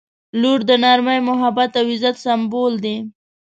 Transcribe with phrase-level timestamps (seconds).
[0.41, 2.95] •لور د نرمۍ، محبت او عزت سمبول دی.